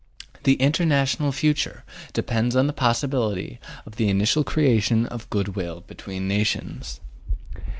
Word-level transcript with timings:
The 0.45 0.55
international 0.55 1.31
future 1.31 1.83
depends 2.11 2.55
upon 2.55 2.65
the 2.65 2.73
possibility 2.73 3.59
of 3.85 3.97
the 3.97 4.09
initial 4.09 4.43
creation 4.43 5.05
of 5.05 5.29
good 5.29 5.49
will 5.49 5.81
between 5.81 6.27
nations. 6.27 6.99